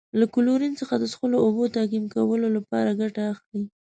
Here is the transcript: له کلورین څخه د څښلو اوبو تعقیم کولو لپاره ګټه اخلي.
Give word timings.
له 0.19 0.25
کلورین 0.33 0.73
څخه 0.81 0.95
د 0.97 1.03
څښلو 1.11 1.37
اوبو 1.45 1.63
تعقیم 1.75 2.05
کولو 2.15 2.47
لپاره 2.57 2.97
ګټه 3.01 3.21
اخلي. 3.33 3.63